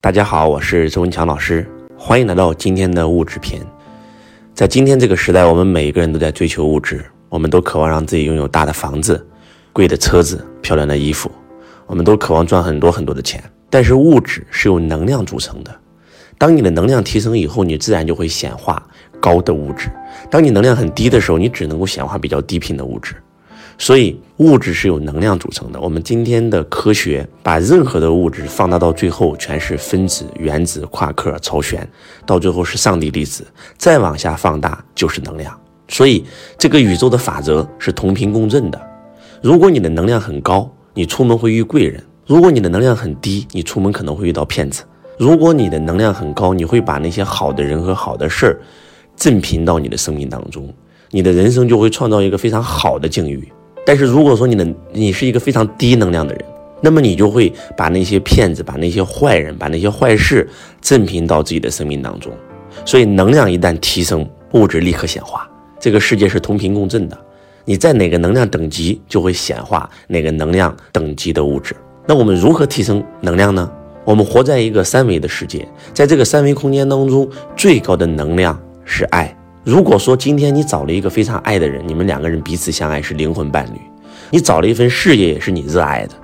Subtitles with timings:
[0.00, 1.66] 大家好，我是周文强老师，
[1.98, 3.60] 欢迎来到今天的物质篇。
[4.54, 9.26] 在今天这个时代，我们每一个人都在追求物质，我们都渴望让自己拥有大的房子、
[9.72, 11.28] 贵的车子、漂亮的衣服，
[11.84, 13.42] 我们都渴望赚很多很多的钱。
[13.68, 15.76] 但是物质是由能量组成的，
[16.38, 18.80] 当你的能量提升以后，你自然就会显化
[19.20, 19.88] 高的物质；
[20.30, 23.16] 当你能量很低的时候，你只能够显化比较低频的物质。
[23.80, 25.80] 所以物质是由能量组成的。
[25.80, 31.88] 我们今天的科学把任何的物质放大到最后，全是分子、原子、夸克、超弦，
[32.26, 33.46] 到最后是上帝粒子，
[33.76, 35.58] 再往下放大就是能量。
[35.86, 36.24] 所以
[36.58, 38.80] 这个宇宙的法则是同频共振的。
[39.40, 44.82] 如果你的能量很高，你出门会遇贵人；如果你的能量很低，你出门可能会遇到骗子。
[45.16, 48.60] 如果你的能量很高，你会把那些好的人和好的事儿
[49.16, 50.68] 振频到你的生命当中，
[51.10, 53.48] 你的人生就会创造一个非常好的境遇。
[53.88, 56.44] 但是如果说你的你是一个非常低能量的人，
[56.82, 60.46] 那么你就会把那些骗子、把那些坏人、把那些坏事
[60.82, 62.30] 振频到自己的生命当中。
[62.84, 65.48] 所以能量一旦提升，物质立刻显化。
[65.80, 67.18] 这个世界是同频共振的，
[67.64, 71.74] 你在哪个能量等级，就会显化哪个能量等级的物质。
[72.06, 73.72] 那我们如何提升能量呢？
[74.04, 79.34] 我们活在一个三维的世界，在这个三维空间当中，最高的能量是爱。
[79.64, 83.78] 如果说今天你找了一个非常爱的人，你们两个人彼此相爱是灵魂伴侣；
[84.30, 86.14] 你找了一份事业也是你热爱的；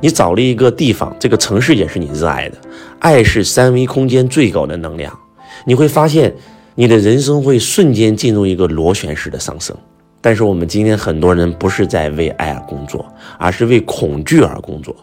[0.00, 2.58] 你找了一个地方，这个城市也是你热爱的。
[2.98, 5.16] 爱是三维空间最高的能量，
[5.64, 6.34] 你会发现
[6.74, 9.76] 你的人生会瞬间进入一个螺旋式的上升。
[10.20, 13.04] 但是我们今天很多人不是在为爱而工作，
[13.38, 14.94] 而是为恐惧而工作。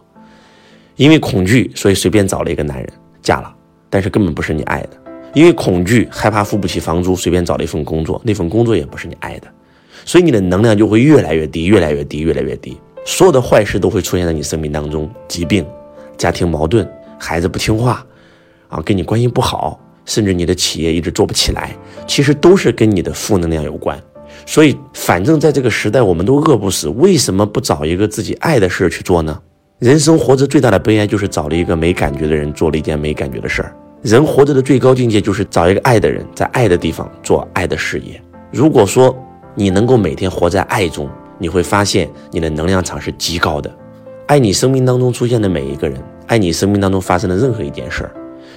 [0.96, 2.90] 因为恐惧，所以随便找了一个男人
[3.22, 3.54] 嫁了，
[3.90, 4.90] 但是根本不是你爱的。
[5.34, 9.48] 因为恐惧、害怕付不起房租，随便找了一份工作，那份工作也不是你爱的，
[10.06, 12.78] 所以你的能量就会越来越低，越来越低，越来越低。
[13.06, 15.66] 所有的坏事都会出现在你生命当中，疾病、
[16.18, 18.06] 家庭矛盾、孩子不听话，
[18.68, 21.76] 啊，跟你关系不好，甚至你的企业一直做不起来，
[22.08, 24.00] 其实都是跟你的负能量有关。
[24.46, 29.40] 所以，反正在这个时代，我们都饿不死，为什么不找一个自己爱的事去做呢？
[29.80, 33.76] 人生活着最大的悲哀就是找了一个没感觉的人，做了一件没感觉的事儿。
[34.02, 38.22] 人活着的最高境界就是找一个爱的人，在爱的地方做爱的事业。
[38.50, 39.14] 如果说
[39.56, 43.70] 你能够每天活在爱中，你会发现你的能量场是极高的。
[44.28, 48.12] 爱你生命当中出现的每一个人，爱你生命当中发生的任何一件事儿，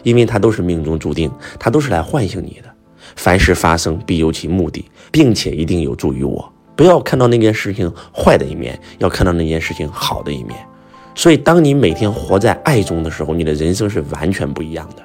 [0.05, 1.29] 因为它都是命中注定，
[1.59, 2.71] 它都是来唤醒你的。
[3.17, 6.49] 凡事发生必有其目的，并且一定有助于我。
[6.77, 10.57] 不要看到那件事情坏的一面，要看到那件事情好的一面。
[11.17, 15.03] 所以，当你每天活在爱中的时候，你的人生是完全不一样的。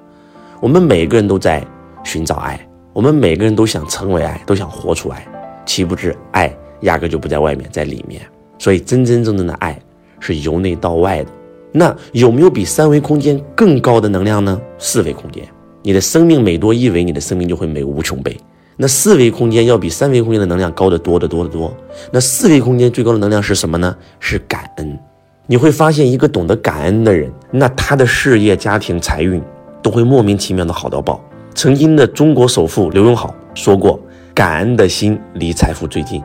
[0.59, 1.66] 我们每个人都在
[2.03, 2.59] 寻找爱，
[2.94, 5.28] 我们每个人都想成为爱，都想活出爱。
[5.66, 6.51] 岂不知爱
[6.81, 8.22] 压根就不在外面，在里面。
[8.57, 9.78] 所以真真正正的爱
[10.19, 11.29] 是由内到外的。
[11.72, 14.59] 那有没有比三维空间更高的能量呢？
[14.79, 15.47] 四维空间，
[15.84, 18.35] 你的生命每多一维，你的生命就会美无穷倍。
[18.78, 21.72] 那四维空间要比三维空间的能量高得多得多得多。
[22.12, 23.95] 那四维空间最高的能量是什么呢？
[24.19, 24.97] 是感恩。
[25.45, 29.41] 你会发现，一个懂得感恩的人，那他的事业、家庭、财运。
[29.88, 31.18] 都会莫名其妙的好到爆。
[31.56, 33.98] 曾经的中国首富刘永好说过
[34.36, 36.22] ：“感恩的心离财富最近。”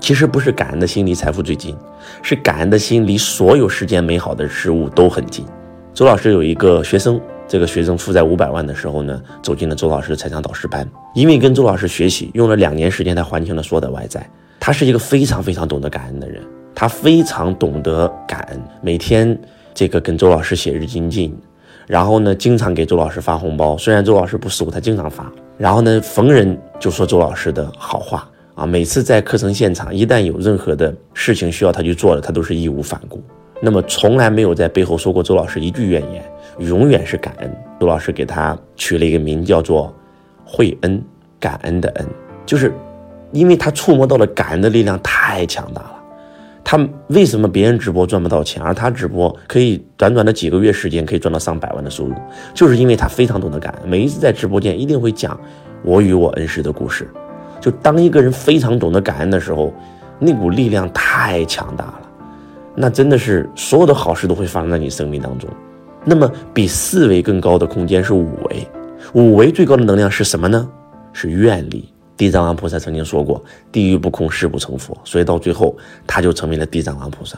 [0.00, 1.76] 其实不是感恩的心离财富最近，
[2.22, 5.44] 是感恩的心离所有世间美好的事物都很近。
[5.92, 14.26] 周老师有一个学生，这个学生负债五百万的时候呢，走进了周老师的财商导师班，因为跟周老师学习，用了两年时间才还清了所有的外债。
[14.58, 16.42] 他是一个非常非常懂得感恩的人，
[16.74, 19.38] 他非常懂得感恩，每天
[19.74, 21.38] 这个跟周老师写日精进。
[21.92, 23.76] 然后呢，经常给周老师发红包。
[23.76, 25.30] 虽然周老师不收，他经常发。
[25.58, 28.64] 然后呢，逢人就说周老师的好话啊。
[28.64, 33.22] 每次在课程现场，一旦有任何的事情需要他去做的，他都是义无反顾。
[33.60, 36.24] 那么从来没有在背后说过周老师一句怨言，
[36.60, 37.56] 永远是感恩。
[37.78, 39.94] 周老师给他取了一个名叫做
[40.46, 41.04] “惠恩”，
[41.38, 42.06] 感恩的恩，
[42.46, 42.72] 就是
[43.32, 45.84] 因为他触摸到了感恩的力量太强大。
[46.72, 52.14] 他为什么别人直播赚不到钱，而他直播可以短短的几个月时间可以赚到上百万的收入？
[52.54, 55.38] 就是因为他非常懂得感恩，每一次在直播间一定会讲
[55.84, 57.06] 我与我恩师的故事。
[57.60, 59.70] 就当一个人非常懂得感恩的时候，
[60.18, 62.00] 那股力量太强大了，
[62.74, 65.50] 那真的是所有的好事都会发生在你生命当中。
[66.06, 68.66] 那么比四维更高的空间是五维，
[69.12, 70.66] 五维最高的能量是什么呢？
[71.12, 71.91] 是愿力。
[72.22, 73.42] 地藏王菩萨曾经说过
[73.72, 75.76] ：“地狱不空，誓不成佛。”所以到最后，
[76.06, 77.36] 他就成为了地藏王菩萨。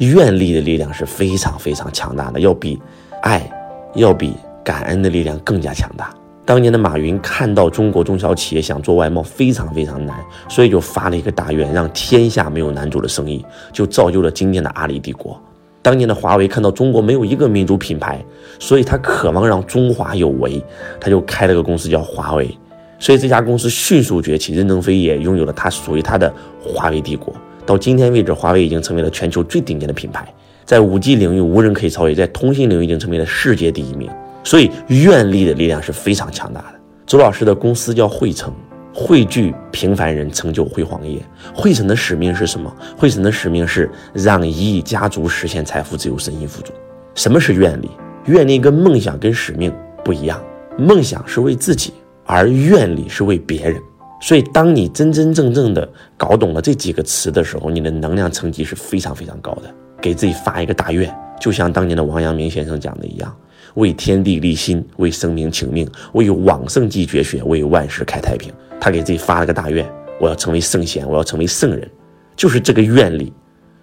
[0.00, 2.78] 愿力的力量是非常非常强大的，要比
[3.22, 3.50] 爱、
[3.94, 6.14] 要比感恩的力量更加强大。
[6.44, 10.14] 当年的马云看到中国中小企业想做外贸非常非常难，
[10.46, 13.42] 所以就发了一个大愿，让天下没有难做的生意，
[13.72, 15.40] 就造就了今天的阿里帝国。
[15.80, 18.22] 当年的华为看到中国没有一个民族品牌，
[18.58, 20.62] 所以他渴望让中华有为，
[21.00, 22.54] 他就开了个公司叫华为。
[22.98, 27.34] 所以这家公司迅速崛起，任正非也拥有了他属于他的华为帝国。
[27.64, 30.26] 到今天为止，华为已经成为了全球最顶尖的品牌，
[30.64, 34.10] 在五 G 领域无人可以超越，在通信领域已经成为了世界第一名。
[34.42, 36.74] 所以愿力的力量是非常强大的。
[37.06, 38.52] 周老师的公司叫汇成，
[38.94, 41.20] 汇聚平凡人，成就辉煌业。
[41.54, 42.74] 汇成的使命是什么？
[42.96, 46.72] 汇成的使命是让一亿家族实现财富自由、身心富足。
[47.14, 47.90] 什么是愿力？
[48.26, 49.72] 愿力跟梦想跟使命
[50.02, 50.42] 不一样，
[50.78, 51.92] 梦想是为自己。
[52.28, 53.80] 而愿力是为别人，
[54.20, 59.74] 所以当你真真正正的搞懂了这几个词的时候，你的能量层级是非常非常高的。
[59.98, 63.34] 给自己发一个大愿，就像当年的王阳明先生讲的一样：
[63.76, 68.52] 为天地立心，为生民请命，为往圣继绝学，为万世开太平。
[68.78, 69.90] 他给自己发了个大愿：
[70.20, 71.90] 我要成为圣贤，我要成为圣人。
[72.36, 73.32] 就是这个愿力，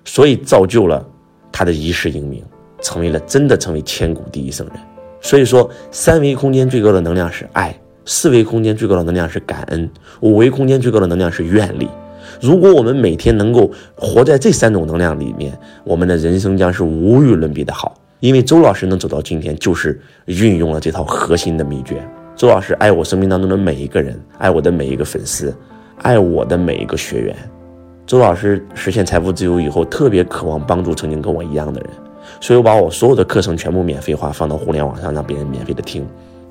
[0.06, 1.06] 所以造就了
[1.52, 2.44] 他的一世英名，
[2.82, 4.78] 成为了真的成为千古第一圣人。
[5.20, 7.76] 所以说，三维空间最高的能量是爱。
[8.06, 9.90] 四维空间最高的能量是感恩，
[10.22, 11.90] 五维空间最高的能量是愿力。
[12.40, 17.96] 如果我们每天能够活在这三种能量里面，我们的人生将是无与伦比的好。
[18.20, 22.02] 因为周老师能走到今天，就是运用了这套核心的秘诀。
[22.36, 25.54] 周老师爱我生命当中的每一个人，爱我的每一个粉丝，
[25.98, 27.36] 爱我的每一个学员。
[28.06, 31.90] 周老师实现财富自由以后，特别渴望帮助曾经跟我一样的人，
[32.40, 36.06] 所以我把我所有的课程全部免费化，放到互联网上，让别人免费的听。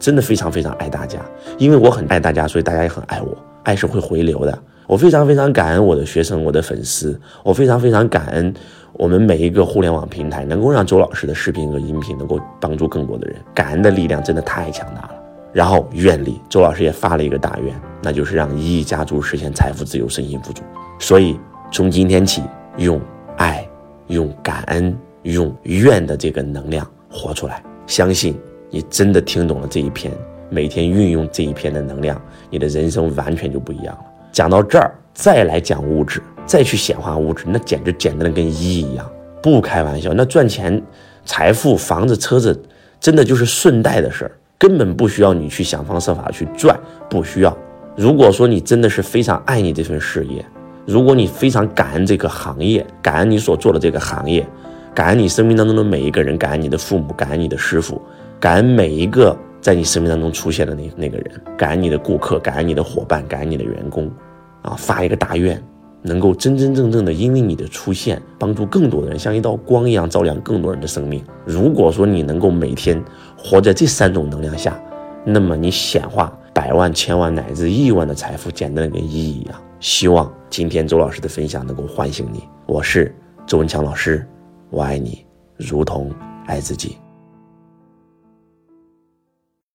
[0.05, 1.19] 真的非常非常爱大家，
[1.57, 3.35] 因为我很爱大家，所以大家也很爱我。
[3.63, 4.59] 爱是会回流的。
[4.87, 8.53] 我非常非常感恩我的学生、我的粉丝，我非常非常感恩
[8.93, 13.37] 我们每一个互联网平台能够让周老师的视频和音频能够帮助更多的人。
[13.55, 15.15] 感恩的力量真的太强大了。
[15.55, 20.63] 然后愿力，周老师也发了一个大愿，那就是让一亿家族实现财富自由、身心富足。
[20.99, 21.35] 所以
[21.73, 22.43] 从今天起，
[22.77, 23.01] 用
[23.39, 23.67] 爱、
[24.09, 28.39] 用感恩、用愿的这个能量活出来，相信。
[28.75, 30.13] 你真的听懂了这一篇，
[30.51, 34.05] 每天运用这一篇的能量，你的人生完全就不一样了。
[34.33, 39.09] 讲到这儿，再来讲物质，再去显化物质，那简直简单的跟一一样，
[39.41, 40.13] 不开玩笑。
[40.13, 40.83] 那赚钱、
[41.25, 42.61] 财富、房子、车子，
[42.99, 46.77] 真的就是顺带的事儿，根本不需要你去想方设法去赚，
[47.09, 47.57] 不需要。
[47.97, 50.45] 如果说你真的是非常爱你这份事业，
[50.85, 54.45] 如果你非常感恩这个行业，感恩你所做的这个行业，
[54.93, 58.03] 感恩你生命当中的每一个人，感恩你的父母，感恩你的师傅。
[58.45, 64.07] 感恩每一个在你生命当中出现的那那个人，感恩你的顾客，感恩你的伙伴，感恩你的员工，
[64.61, 65.59] 啊，发一个大愿，
[66.03, 71.25] 能够真真正正的因为你的出现，帮助更多的人，像一道光一样照亮更多人的生命。
[71.47, 73.03] 如果说你能够每天
[73.35, 74.79] 活在这三种能量下，
[75.25, 79.55] 那么你显化百万、千万乃至亿万的财富，简单的跟一一样。
[79.81, 82.45] 希望今天周老师的分享能够唤醒你。
[82.67, 84.23] 我是周文强老师，
[84.69, 85.25] 我爱你，
[85.57, 86.13] 如同
[86.45, 86.99] 爱自己。